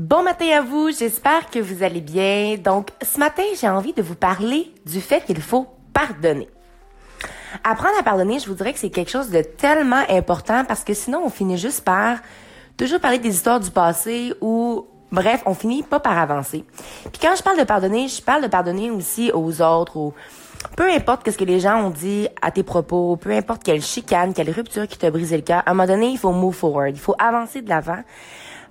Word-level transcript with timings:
Bon 0.00 0.22
matin 0.22 0.46
à 0.56 0.62
vous, 0.62 0.90
j'espère 0.98 1.50
que 1.50 1.58
vous 1.58 1.82
allez 1.82 2.00
bien. 2.00 2.56
Donc, 2.56 2.88
ce 3.02 3.18
matin, 3.18 3.42
j'ai 3.60 3.68
envie 3.68 3.92
de 3.92 4.00
vous 4.00 4.14
parler 4.14 4.72
du 4.86 4.98
fait 4.98 5.22
qu'il 5.26 5.42
faut 5.42 5.66
pardonner. 5.92 6.48
Apprendre 7.64 7.98
à 8.00 8.02
pardonner, 8.02 8.38
je 8.38 8.46
vous 8.46 8.54
dirais 8.54 8.72
que 8.72 8.78
c'est 8.78 8.88
quelque 8.88 9.10
chose 9.10 9.28
de 9.28 9.42
tellement 9.42 10.02
important 10.08 10.64
parce 10.64 10.84
que 10.84 10.94
sinon, 10.94 11.20
on 11.26 11.28
finit 11.28 11.58
juste 11.58 11.84
par 11.84 12.16
toujours 12.78 12.98
parler 12.98 13.18
des 13.18 13.28
histoires 13.28 13.60
du 13.60 13.70
passé 13.70 14.32
ou, 14.40 14.86
bref, 15.12 15.42
on 15.44 15.52
finit 15.52 15.82
pas 15.82 16.00
par 16.00 16.16
avancer. 16.16 16.64
Puis 17.12 17.20
quand 17.20 17.36
je 17.36 17.42
parle 17.42 17.58
de 17.58 17.64
pardonner, 17.64 18.08
je 18.08 18.22
parle 18.22 18.42
de 18.42 18.48
pardonner 18.48 18.90
aussi 18.90 19.30
aux 19.34 19.60
autres, 19.60 19.98
ou 19.98 20.14
peu 20.78 20.90
importe 20.90 21.30
ce 21.30 21.36
que 21.36 21.44
les 21.44 21.60
gens 21.60 21.78
ont 21.84 21.90
dit 21.90 22.26
à 22.40 22.50
tes 22.50 22.62
propos, 22.62 23.16
peu 23.16 23.32
importe 23.32 23.62
quelle 23.62 23.82
chicane, 23.82 24.32
quelle 24.32 24.50
rupture 24.50 24.88
qui 24.88 24.96
t'a 24.96 25.10
brisé 25.10 25.36
le 25.36 25.42
cœur, 25.42 25.62
à 25.66 25.72
un 25.72 25.74
moment 25.74 25.86
donné, 25.86 26.08
il 26.08 26.18
faut 26.18 26.32
move 26.32 26.54
forward, 26.54 26.96
il 26.96 27.00
faut 27.00 27.16
avancer 27.18 27.60
de 27.60 27.68
l'avant. 27.68 28.02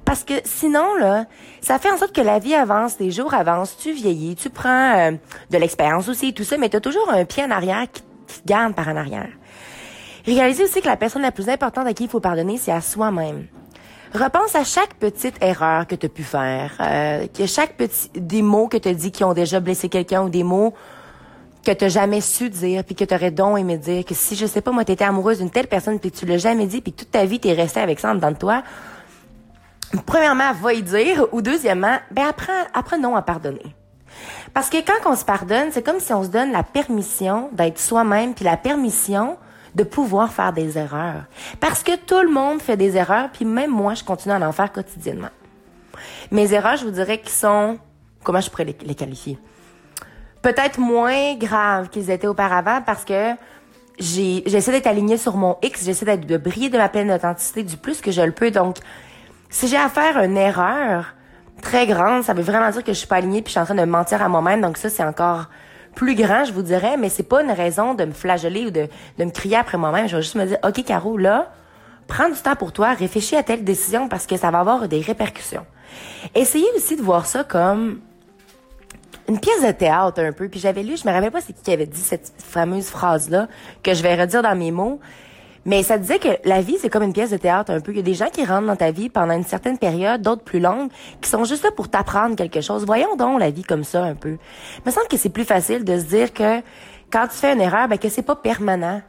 Parce 0.09 0.23
que 0.23 0.33
sinon, 0.43 0.95
là, 0.95 1.25
ça 1.61 1.77
fait 1.77 1.91
en 1.91 1.97
sorte 1.99 2.15
que 2.15 2.21
la 2.21 2.39
vie 2.39 2.55
avance, 2.55 2.95
les 2.99 3.11
jours 3.11 3.31
avancent, 3.35 3.77
tu 3.77 3.93
vieillis, 3.93 4.35
tu 4.35 4.49
prends 4.49 4.97
euh, 4.97 5.11
de 5.51 5.57
l'expérience 5.59 6.09
aussi, 6.09 6.33
tout 6.33 6.43
ça, 6.43 6.57
mais 6.57 6.67
tu 6.67 6.77
as 6.77 6.81
toujours 6.81 7.11
un 7.13 7.25
pied 7.25 7.43
en 7.43 7.51
arrière 7.51 7.85
qui, 7.93 8.01
te 8.01 8.47
garde 8.47 8.73
par 8.73 8.87
en 8.87 8.95
arrière. 8.95 9.29
Réalisez 10.25 10.63
aussi 10.63 10.81
que 10.81 10.87
la 10.87 10.97
personne 10.97 11.21
la 11.21 11.31
plus 11.31 11.47
importante 11.47 11.85
à 11.85 11.93
qui 11.93 12.05
il 12.05 12.09
faut 12.09 12.19
pardonner, 12.19 12.57
c'est 12.57 12.71
à 12.71 12.81
soi-même. 12.81 13.45
Repense 14.11 14.55
à 14.55 14.63
chaque 14.63 14.95
petite 14.95 15.35
erreur 15.43 15.85
que 15.85 15.93
tu 15.93 16.07
as 16.07 16.09
pu 16.09 16.23
faire, 16.23 16.71
euh, 16.79 17.27
que 17.27 17.45
chaque 17.45 17.77
petit 17.77 18.09
des 18.15 18.41
mots 18.41 18.67
que 18.67 18.77
tu 18.77 18.89
as 18.89 18.95
dit 18.95 19.11
qui 19.11 19.23
ont 19.23 19.35
déjà 19.35 19.59
blessé 19.59 19.89
quelqu'un 19.89 20.23
ou 20.23 20.29
des 20.29 20.43
mots 20.43 20.73
que 21.63 21.71
tu 21.71 21.87
jamais 21.87 22.21
su 22.21 22.49
dire 22.49 22.83
puis 22.83 22.95
que 22.95 23.03
tu 23.03 23.13
aurais 23.13 23.29
donc 23.29 23.59
aimé 23.59 23.77
dire 23.77 24.03
que 24.05 24.15
si 24.15 24.35
je 24.35 24.47
sais 24.47 24.61
pas 24.61 24.71
moi 24.71 24.85
tu 24.85 24.91
étais 24.91 25.03
amoureuse 25.03 25.37
d'une 25.37 25.51
telle 25.51 25.67
personne 25.67 25.99
puis 25.99 26.09
que 26.09 26.17
tu 26.17 26.25
l'as 26.25 26.39
jamais 26.39 26.65
dit 26.65 26.81
puis 26.81 26.93
toute 26.93 27.11
ta 27.11 27.25
vie 27.25 27.39
tu 27.39 27.49
es 27.49 27.53
resté 27.53 27.79
avec 27.79 27.99
ça 27.99 28.09
en 28.09 28.15
dedans 28.15 28.31
de 28.31 28.37
toi, 28.37 28.63
premièrement, 30.05 30.53
va 30.53 30.73
y 30.73 30.83
dire, 30.83 31.27
ou 31.31 31.41
deuxièmement, 31.41 31.97
ben 32.11 32.27
apprends, 32.27 32.63
apprenons 32.73 33.15
à 33.15 33.21
pardonner. 33.21 33.75
Parce 34.53 34.69
que 34.69 34.77
quand 34.77 35.09
on 35.09 35.15
se 35.15 35.25
pardonne, 35.25 35.69
c'est 35.71 35.83
comme 35.83 35.99
si 35.99 36.13
on 36.13 36.23
se 36.23 36.29
donne 36.29 36.51
la 36.51 36.63
permission 36.63 37.49
d'être 37.51 37.79
soi-même, 37.79 38.33
puis 38.33 38.45
la 38.45 38.57
permission 38.57 39.37
de 39.75 39.83
pouvoir 39.83 40.31
faire 40.31 40.53
des 40.53 40.77
erreurs. 40.77 41.23
Parce 41.59 41.83
que 41.83 41.95
tout 41.95 42.21
le 42.21 42.29
monde 42.29 42.61
fait 42.61 42.77
des 42.77 42.97
erreurs, 42.97 43.29
puis 43.31 43.45
même 43.45 43.71
moi, 43.71 43.93
je 43.93 44.03
continue 44.03 44.33
à 44.33 44.47
en 44.47 44.51
faire 44.51 44.71
quotidiennement. 44.71 45.29
Mes 46.31 46.53
erreurs, 46.53 46.77
je 46.77 46.85
vous 46.85 46.91
dirais 46.91 47.19
qu'ils 47.19 47.29
sont, 47.29 47.77
comment 48.23 48.41
je 48.41 48.49
pourrais 48.49 48.65
les, 48.65 48.95
qualifier? 48.95 49.37
Peut-être 50.41 50.79
moins 50.79 51.35
graves 51.35 51.89
qu'ils 51.89 52.09
étaient 52.09 52.27
auparavant 52.27 52.81
parce 52.85 53.03
que 53.03 53.33
j'essaie 53.99 54.71
d'être 54.71 54.87
alignée 54.87 55.17
sur 55.17 55.35
mon 55.35 55.57
X, 55.61 55.83
j'essaie 55.83 56.17
de 56.17 56.37
briller 56.37 56.69
de 56.69 56.77
ma 56.77 56.89
pleine 56.89 57.11
authenticité 57.11 57.63
du 57.63 57.77
plus 57.77 58.01
que 58.01 58.11
je 58.11 58.21
le 58.21 58.31
peux. 58.31 58.49
Donc, 58.49 58.77
si 59.49 59.67
j'ai 59.67 59.77
à 59.77 59.89
faire 59.89 60.17
une 60.19 60.37
erreur 60.37 61.15
très 61.61 61.87
grande, 61.87 62.23
ça 62.23 62.33
veut 62.33 62.43
vraiment 62.43 62.69
dire 62.69 62.83
que 62.83 62.93
je 62.93 62.97
suis 62.97 63.07
pas 63.07 63.17
alignée 63.17 63.41
puis 63.41 63.49
je 63.49 63.51
suis 63.51 63.59
en 63.59 63.65
train 63.65 63.75
de 63.75 63.83
mentir 63.83 64.21
à 64.21 64.29
moi-même. 64.29 64.61
Donc 64.61 64.77
ça, 64.77 64.89
c'est 64.89 65.03
encore 65.03 65.49
plus 65.95 66.15
grand, 66.15 66.45
je 66.45 66.53
vous 66.53 66.61
dirais, 66.61 66.97
mais 66.97 67.09
c'est 67.09 67.23
pas 67.23 67.41
une 67.41 67.51
raison 67.51 67.93
de 67.93 68.05
me 68.05 68.13
flageller 68.13 68.67
ou 68.67 68.71
de, 68.71 68.87
me 69.17 69.29
crier 69.31 69.57
après 69.57 69.77
moi-même. 69.77 70.07
Je 70.07 70.15
vais 70.15 70.21
juste 70.21 70.35
me 70.35 70.45
dire, 70.45 70.57
OK, 70.63 70.83
Caro, 70.85 71.17
là, 71.17 71.51
prends 72.07 72.29
du 72.29 72.39
temps 72.39 72.55
pour 72.55 72.71
toi, 72.71 72.93
réfléchis 72.93 73.35
à 73.35 73.43
telle 73.43 73.63
décision 73.63 74.07
parce 74.07 74.25
que 74.25 74.37
ça 74.37 74.51
va 74.51 74.59
avoir 74.59 74.87
des 74.87 75.01
répercussions. 75.01 75.65
Essayez 76.35 76.67
aussi 76.75 76.95
de 76.95 77.01
voir 77.01 77.25
ça 77.25 77.43
comme 77.43 77.99
une 79.27 79.39
pièce 79.39 79.61
de 79.61 79.71
théâtre 79.71 80.21
un 80.21 80.31
peu. 80.31 80.47
Puis 80.47 80.59
j'avais 80.59 80.83
lu, 80.83 80.97
je 80.97 81.07
me 81.07 81.13
rappelle 81.13 81.31
pas 81.31 81.41
c'est 81.41 81.53
qui 81.53 81.63
qui 81.63 81.71
avait 81.71 81.85
dit 81.85 81.99
cette 81.99 82.33
fameuse 82.37 82.87
phrase-là, 82.87 83.47
que 83.83 83.93
je 83.93 84.01
vais 84.01 84.15
redire 84.15 84.41
dans 84.41 84.55
mes 84.55 84.71
mots, 84.71 84.99
mais 85.65 85.83
ça 85.83 85.97
disait 85.97 86.19
que 86.19 86.29
la 86.45 86.61
vie, 86.61 86.77
c'est 86.79 86.89
comme 86.89 87.03
une 87.03 87.13
pièce 87.13 87.31
de 87.31 87.37
théâtre 87.37 87.71
un 87.71 87.79
peu. 87.81 87.91
Il 87.91 87.97
y 87.97 87.99
a 87.99 88.03
des 88.03 88.13
gens 88.13 88.29
qui 88.31 88.45
rentrent 88.45 88.67
dans 88.67 88.75
ta 88.75 88.91
vie 88.91 89.09
pendant 89.09 89.33
une 89.33 89.43
certaine 89.43 89.77
période, 89.77 90.21
d'autres 90.21 90.43
plus 90.43 90.59
longues, 90.59 90.89
qui 91.21 91.29
sont 91.29 91.43
juste 91.43 91.63
là 91.63 91.71
pour 91.71 91.89
t'apprendre 91.89 92.35
quelque 92.35 92.61
chose. 92.61 92.85
Voyons 92.85 93.15
donc 93.15 93.39
la 93.39 93.49
vie 93.49 93.63
comme 93.63 93.83
ça 93.83 94.03
un 94.03 94.15
peu. 94.15 94.37
Il 94.77 94.85
me 94.85 94.91
semble 94.91 95.07
que 95.07 95.17
c'est 95.17 95.29
plus 95.29 95.43
facile 95.43 95.83
de 95.83 95.99
se 95.99 96.05
dire 96.05 96.33
que 96.33 96.61
quand 97.11 97.27
tu 97.27 97.35
fais 97.35 97.53
une 97.53 97.61
erreur, 97.61 97.87
ben, 97.87 97.97
que 97.97 98.09
c'est 98.09 98.21
pas 98.21 98.35
permanent. 98.35 99.01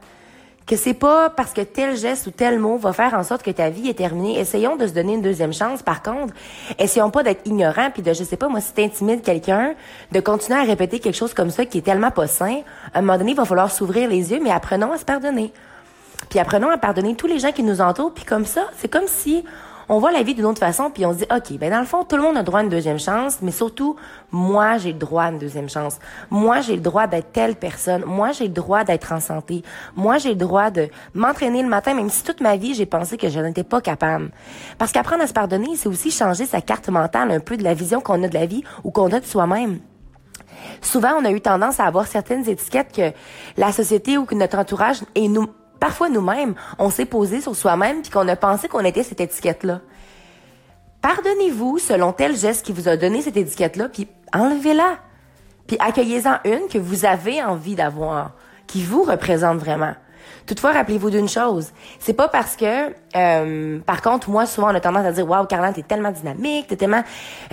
Que 0.67 0.75
c'est 0.75 0.93
pas 0.93 1.29
parce 1.29 1.53
que 1.53 1.61
tel 1.61 1.97
geste 1.97 2.27
ou 2.27 2.31
tel 2.31 2.59
mot 2.59 2.77
va 2.77 2.93
faire 2.93 3.13
en 3.13 3.23
sorte 3.23 3.43
que 3.43 3.51
ta 3.51 3.69
vie 3.69 3.89
est 3.89 3.95
terminée. 3.95 4.39
Essayons 4.39 4.75
de 4.75 4.87
se 4.87 4.93
donner 4.93 5.13
une 5.13 5.21
deuxième 5.21 5.53
chance. 5.53 5.81
Par 5.81 6.03
contre, 6.03 6.33
essayons 6.77 7.09
pas 7.09 7.23
d'être 7.23 7.41
ignorants 7.45 7.89
puis 7.91 8.03
de, 8.03 8.13
je 8.13 8.23
sais 8.23 8.37
pas, 8.37 8.47
moi, 8.47 8.61
si 8.61 8.73
t'intimides 8.73 9.21
quelqu'un, 9.21 9.73
de 10.11 10.19
continuer 10.19 10.59
à 10.59 10.63
répéter 10.63 10.99
quelque 10.99 11.15
chose 11.15 11.33
comme 11.33 11.49
ça 11.49 11.65
qui 11.65 11.79
est 11.79 11.81
tellement 11.81 12.11
pas 12.11 12.27
sain. 12.27 12.61
À 12.93 12.99
un 12.99 13.01
moment 13.01 13.17
donné, 13.17 13.31
il 13.31 13.37
va 13.37 13.45
falloir 13.45 13.71
s'ouvrir 13.71 14.07
les 14.07 14.31
yeux, 14.31 14.39
mais 14.41 14.51
apprenons 14.51 14.91
à 14.91 14.97
se 14.97 15.05
pardonner. 15.05 15.51
Puis 16.31 16.39
apprenons 16.39 16.69
à 16.69 16.77
pardonner 16.77 17.15
tous 17.15 17.27
les 17.27 17.39
gens 17.39 17.51
qui 17.51 17.61
nous 17.61 17.81
entourent. 17.81 18.13
Puis 18.13 18.23
comme 18.23 18.45
ça, 18.45 18.69
c'est 18.77 18.87
comme 18.87 19.05
si 19.05 19.43
on 19.89 19.99
voit 19.99 20.13
la 20.13 20.23
vie 20.23 20.33
d'une 20.33 20.45
autre 20.45 20.61
façon, 20.61 20.89
puis 20.89 21.05
on 21.05 21.11
se 21.11 21.17
dit, 21.17 21.25
OK, 21.29 21.57
ben 21.59 21.69
dans 21.69 21.81
le 21.81 21.85
fond, 21.85 22.05
tout 22.05 22.15
le 22.15 22.21
monde 22.21 22.37
a 22.37 22.43
droit 22.43 22.61
à 22.61 22.63
une 22.63 22.69
deuxième 22.69 22.99
chance, 22.99 23.39
mais 23.41 23.51
surtout, 23.51 23.97
moi, 24.31 24.77
j'ai 24.77 24.93
le 24.93 24.97
droit 24.97 25.23
à 25.23 25.31
une 25.31 25.39
deuxième 25.39 25.67
chance. 25.67 25.99
Moi, 26.29 26.61
j'ai 26.61 26.75
le 26.75 26.81
droit 26.81 27.05
d'être 27.05 27.33
telle 27.33 27.57
personne. 27.57 28.05
Moi, 28.05 28.31
j'ai 28.31 28.45
le 28.45 28.53
droit 28.53 28.85
d'être 28.85 29.11
en 29.11 29.19
santé. 29.19 29.61
Moi, 29.97 30.19
j'ai 30.19 30.29
le 30.29 30.35
droit 30.35 30.71
de 30.71 30.87
m'entraîner 31.13 31.61
le 31.63 31.67
matin, 31.67 31.93
même 31.93 32.09
si 32.09 32.23
toute 32.23 32.39
ma 32.39 32.55
vie, 32.55 32.75
j'ai 32.75 32.85
pensé 32.85 33.17
que 33.17 33.27
je 33.27 33.41
n'étais 33.41 33.65
pas 33.65 33.81
capable. 33.81 34.31
Parce 34.77 34.93
qu'apprendre 34.93 35.23
à 35.23 35.27
se 35.27 35.33
pardonner, 35.33 35.75
c'est 35.75 35.89
aussi 35.89 36.11
changer 36.11 36.45
sa 36.45 36.61
carte 36.61 36.87
mentale 36.87 37.29
un 37.29 37.41
peu 37.41 37.57
de 37.57 37.63
la 37.63 37.73
vision 37.73 37.99
qu'on 37.99 38.23
a 38.23 38.29
de 38.29 38.33
la 38.33 38.45
vie 38.45 38.63
ou 38.85 38.91
qu'on 38.91 39.11
a 39.11 39.19
de 39.19 39.25
soi-même. 39.25 39.79
Souvent, 40.81 41.11
on 41.19 41.25
a 41.25 41.31
eu 41.31 41.41
tendance 41.41 41.81
à 41.81 41.85
avoir 41.85 42.07
certaines 42.07 42.47
étiquettes 42.47 42.95
que 42.95 43.11
la 43.59 43.73
société 43.73 44.17
ou 44.17 44.23
que 44.23 44.35
notre 44.35 44.57
entourage 44.57 45.01
et 45.15 45.27
nous 45.27 45.47
parfois 45.81 46.09
nous-mêmes, 46.09 46.53
on 46.79 46.89
s'est 46.89 47.05
posé 47.05 47.41
sur 47.41 47.55
soi-même 47.55 48.03
puis 48.03 48.11
qu'on 48.11 48.27
a 48.29 48.37
pensé 48.37 48.69
qu'on 48.69 48.85
était 48.85 49.03
cette 49.03 49.19
étiquette-là. 49.19 49.81
Pardonnez-vous 51.01 51.79
selon 51.79 52.13
tel 52.13 52.37
geste 52.37 52.65
qui 52.65 52.71
vous 52.71 52.87
a 52.87 52.95
donné 52.95 53.23
cette 53.23 53.35
étiquette-là, 53.35 53.89
puis 53.89 54.07
enlevez-la. 54.31 54.99
Puis 55.67 55.77
accueillez-en 55.79 56.37
une 56.45 56.67
que 56.69 56.77
vous 56.77 57.05
avez 57.05 57.43
envie 57.43 57.75
d'avoir, 57.75 58.33
qui 58.67 58.83
vous 58.83 59.03
représente 59.03 59.57
vraiment. 59.57 59.95
Toutefois, 60.45 60.71
rappelez-vous 60.71 61.09
d'une 61.09 61.29
chose, 61.29 61.71
c'est 61.99 62.13
pas 62.13 62.27
parce 62.27 62.55
que, 62.55 62.93
euh, 63.15 63.79
par 63.79 64.01
contre, 64.01 64.29
moi 64.29 64.45
souvent 64.45 64.71
on 64.71 64.75
a 64.75 64.79
tendance 64.79 65.05
à 65.05 65.11
dire, 65.11 65.29
waouh, 65.29 65.45
Carla, 65.45 65.71
t'es 65.71 65.83
tellement 65.83 66.11
dynamique, 66.11 66.67
t'es 66.67 66.75
tellement 66.75 67.03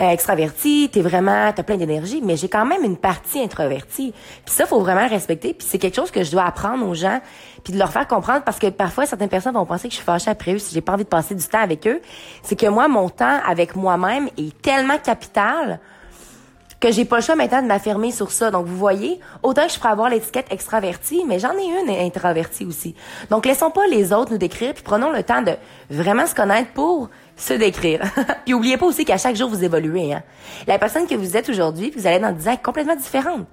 euh, 0.00 0.10
extravertie, 0.10 0.90
t'es 0.92 1.02
vraiment, 1.02 1.52
t'as 1.52 1.62
plein 1.62 1.76
d'énergie, 1.76 2.20
mais 2.24 2.36
j'ai 2.36 2.48
quand 2.48 2.64
même 2.64 2.84
une 2.84 2.96
partie 2.96 3.40
introvertie. 3.40 4.12
Puis 4.44 4.54
ça, 4.54 4.66
faut 4.66 4.80
vraiment 4.80 5.06
respecter. 5.08 5.54
Puis 5.54 5.66
c'est 5.68 5.78
quelque 5.78 5.96
chose 5.96 6.10
que 6.10 6.22
je 6.22 6.30
dois 6.30 6.44
apprendre 6.44 6.86
aux 6.86 6.94
gens, 6.94 7.20
puis 7.64 7.72
de 7.72 7.78
leur 7.78 7.90
faire 7.90 8.06
comprendre, 8.06 8.42
parce 8.44 8.58
que 8.58 8.68
parfois 8.68 9.06
certaines 9.06 9.28
personnes 9.28 9.54
vont 9.54 9.66
penser 9.66 9.88
que 9.88 9.92
je 9.92 9.96
suis 9.96 10.04
fâchée 10.04 10.30
après 10.30 10.54
eux 10.54 10.58
si 10.58 10.74
j'ai 10.74 10.80
pas 10.80 10.94
envie 10.94 11.04
de 11.04 11.08
passer 11.08 11.34
du 11.34 11.44
temps 11.44 11.60
avec 11.60 11.86
eux. 11.86 12.00
C'est 12.42 12.56
que 12.56 12.66
moi, 12.66 12.88
mon 12.88 13.08
temps 13.08 13.38
avec 13.46 13.76
moi-même 13.76 14.28
est 14.36 14.60
tellement 14.62 14.98
capital 14.98 15.80
que 16.80 16.92
j'ai 16.92 17.04
pas 17.04 17.16
le 17.16 17.22
choix 17.22 17.34
maintenant 17.34 17.62
de 17.62 17.66
m'affirmer 17.66 18.12
sur 18.12 18.30
ça. 18.30 18.50
Donc, 18.50 18.66
vous 18.66 18.76
voyez, 18.76 19.20
autant 19.42 19.66
que 19.66 19.72
je 19.72 19.78
pourrais 19.78 19.92
avoir 19.92 20.08
l'étiquette 20.08 20.46
extravertie, 20.50 21.24
mais 21.26 21.38
j'en 21.38 21.52
ai 21.52 21.64
une 21.64 21.90
introvertie 21.90 22.64
aussi. 22.64 22.94
Donc, 23.30 23.46
laissons 23.46 23.70
pas 23.70 23.86
les 23.86 24.12
autres 24.12 24.32
nous 24.32 24.38
décrire, 24.38 24.74
puis 24.74 24.82
prenons 24.82 25.10
le 25.10 25.22
temps 25.22 25.42
de 25.42 25.52
vraiment 25.90 26.26
se 26.26 26.34
connaître 26.34 26.70
pour 26.72 27.10
se 27.36 27.54
décrire. 27.54 28.00
puis 28.44 28.54
oubliez 28.54 28.76
pas 28.76 28.86
aussi 28.86 29.04
qu'à 29.04 29.18
chaque 29.18 29.36
jour, 29.36 29.48
vous 29.48 29.64
évoluez. 29.64 30.12
Hein? 30.12 30.22
La 30.66 30.78
personne 30.78 31.06
que 31.06 31.14
vous 31.14 31.36
êtes 31.36 31.48
aujourd'hui, 31.48 31.92
vous 31.96 32.06
allez 32.06 32.20
dans 32.20 32.32
10 32.32 32.48
ans 32.48 32.56
complètement 32.62 32.96
différente. 32.96 33.46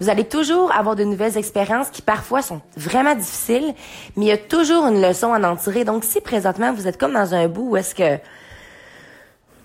Vous 0.00 0.08
allez 0.08 0.24
toujours 0.24 0.72
avoir 0.72 0.94
de 0.94 1.02
nouvelles 1.02 1.36
expériences 1.36 1.90
qui 1.90 2.02
parfois 2.02 2.40
sont 2.40 2.60
vraiment 2.76 3.16
difficiles, 3.16 3.74
mais 4.16 4.26
il 4.26 4.28
y 4.28 4.32
a 4.32 4.38
toujours 4.38 4.86
une 4.86 5.02
leçon 5.02 5.32
à 5.32 5.50
en 5.50 5.56
tirer. 5.56 5.82
Donc, 5.84 6.04
si 6.04 6.20
présentement 6.20 6.72
vous 6.72 6.86
êtes 6.86 6.98
comme 6.98 7.14
dans 7.14 7.34
un 7.34 7.48
bout 7.48 7.70
où 7.70 7.76
est-ce 7.76 7.96
que 7.96 8.18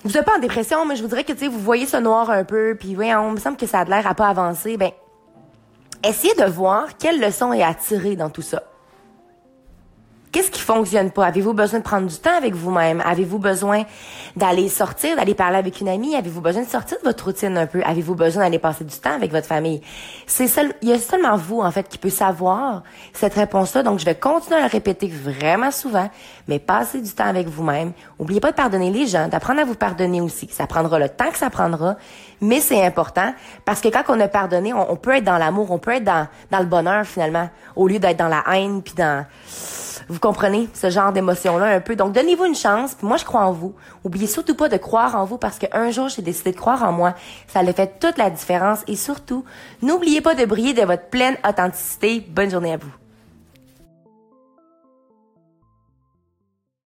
vous 0.04 0.18
êtes 0.18 0.26
pas 0.26 0.36
en 0.36 0.40
dépression, 0.40 0.86
mais 0.86 0.96
je 0.96 1.02
vous 1.02 1.08
dirais 1.08 1.24
que, 1.24 1.34
tu 1.34 1.40
sais, 1.40 1.48
vous 1.48 1.60
voyez 1.60 1.86
ce 1.86 1.98
noir 1.98 2.30
un 2.30 2.44
peu, 2.44 2.76
puis 2.78 2.96
oui, 2.98 3.14
on 3.14 3.32
me 3.32 3.40
semble 3.40 3.58
que 3.58 3.66
ça 3.66 3.80
a 3.80 3.86
l'air 3.86 4.06
à 4.06 4.14
pas 4.14 4.28
avancer. 4.28 4.76
Ben, 4.78 4.92
essayez 6.04 6.36
de 6.36 6.46
voir 6.46 6.98
quelle 6.98 7.22
leçon 7.22 7.54
est 7.54 7.64
à 7.64 7.74
tirer 7.74 8.16
dans 8.16 8.30
tout 8.30 8.42
ça. 8.42 8.64
Qu'est-ce 10.34 10.50
qui 10.50 10.62
fonctionne 10.62 11.12
pas? 11.12 11.28
Avez-vous 11.28 11.54
besoin 11.54 11.78
de 11.78 11.84
prendre 11.84 12.08
du 12.08 12.18
temps 12.18 12.36
avec 12.36 12.56
vous-même? 12.56 13.04
Avez-vous 13.06 13.38
besoin 13.38 13.84
d'aller 14.36 14.68
sortir, 14.68 15.16
d'aller 15.16 15.36
parler 15.36 15.58
avec 15.58 15.80
une 15.80 15.88
amie? 15.88 16.16
Avez-vous 16.16 16.42
besoin 16.42 16.64
de 16.64 16.68
sortir 16.68 16.98
de 16.98 17.04
votre 17.04 17.26
routine 17.26 17.56
un 17.56 17.68
peu? 17.68 17.84
Avez-vous 17.86 18.16
besoin 18.16 18.42
d'aller 18.42 18.58
passer 18.58 18.84
du 18.84 18.96
temps 18.96 19.14
avec 19.14 19.32
votre 19.32 19.46
famille? 19.46 19.82
C'est 20.26 20.48
seul, 20.48 20.74
il 20.82 20.90
y 20.90 20.92
a 20.92 20.98
seulement 20.98 21.38
vous, 21.38 21.62
en 21.62 21.70
fait, 21.70 21.88
qui 21.88 22.00
peut 22.00 22.10
savoir 22.10 22.82
cette 23.14 23.36
réponse-là. 23.36 23.84
Donc, 23.84 24.00
je 24.00 24.06
vais 24.06 24.16
continuer 24.16 24.58
à 24.58 24.64
le 24.64 24.72
répéter 24.72 25.08
vraiment 25.08 25.70
souvent, 25.70 26.10
mais 26.48 26.58
passez 26.58 27.00
du 27.00 27.12
temps 27.12 27.28
avec 27.28 27.48
vous-même. 27.48 27.92
Oubliez 28.18 28.40
pas 28.40 28.50
de 28.50 28.56
pardonner 28.56 28.90
les 28.90 29.06
gens, 29.06 29.28
d'apprendre 29.28 29.62
à 29.62 29.66
vous 29.66 29.76
pardonner 29.76 30.20
aussi. 30.20 30.50
Ça 30.52 30.66
prendra 30.66 30.98
le 30.98 31.10
temps 31.10 31.30
que 31.30 31.38
ça 31.38 31.52
prendra, 31.52 31.96
mais 32.42 32.60
c'est 32.60 32.84
important 32.84 33.36
parce 33.66 33.82
que 33.82 33.90
quand 33.90 34.02
on 34.08 34.20
a 34.20 34.28
pardonné, 34.28 34.74
on, 34.74 34.96
peut 34.96 35.16
être 35.16 35.26
dans 35.26 35.38
l'amour, 35.38 35.70
on 35.70 35.78
peut 35.78 35.92
être 35.92 36.04
dans, 36.04 36.28
dans 36.50 36.60
le 36.60 36.66
bonheur 36.66 37.06
finalement, 37.06 37.52
au 37.76 37.88
lieu 37.88 38.00
d'être 38.00 38.18
dans 38.18 38.30
la 38.30 38.44
haine 38.52 38.82
puis 38.82 38.96
dans 38.96 39.28
vous 40.10 40.20
comprenez 40.20 40.70
ce 40.74 40.90
genre 40.90 41.12
d'émotion-là 41.12 41.66
un 41.66 41.80
peu. 41.80 41.96
Donc, 41.96 42.14
donnez-vous 42.14 42.46
une 42.46 42.56
chance. 42.56 42.96
Puis 42.96 43.08
moi, 43.08 43.18
je 43.18 43.26
crois 43.26 43.42
en 43.42 43.52
vous. 43.52 43.74
Oubliez 44.04 44.28
surtout 44.28 44.56
pas 44.56 44.70
de 44.70 44.78
croire 44.78 45.16
en 45.16 45.26
vous 45.26 45.38
parce 45.38 45.60
qu'un 45.60 45.92
jour, 45.92 46.10
j'ai 46.10 46.22
décidé 46.22 46.52
de 46.52 46.58
croire 46.58 46.84
en 46.84 46.92
moi. 46.92 47.16
Ça 47.48 47.60
a 47.60 47.74
fait 47.74 48.00
toute 48.00 48.18
la 48.18 48.30
différence. 48.30 48.80
Et 48.88 48.96
surtout, 48.96 49.46
n'oubliez 49.82 50.22
pas 50.22 50.36
de 50.36 50.46
briller 50.46 50.74
de 50.74 50.84
votre 50.84 51.08
pleine 51.10 51.38
authenticité. 51.48 52.26
Bonne 52.30 52.50
journée 52.50 52.74
à 52.74 52.78
vous. 52.78 53.03